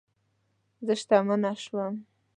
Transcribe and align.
زه 0.85 0.93
شتمنه 0.99 1.51
شوم 1.63 1.93